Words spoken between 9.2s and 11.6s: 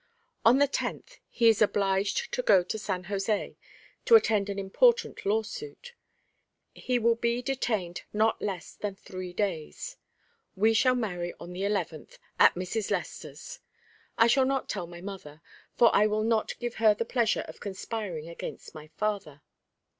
days. We shall marry on